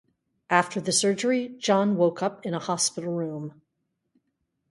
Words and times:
After 0.49 0.81
the 0.81 0.91
surgery, 0.91 1.49
John 1.59 1.95
woke 1.95 2.23
up 2.23 2.43
in 2.43 2.55
a 2.55 2.59
hospital 2.59 3.13
room. 3.13 3.61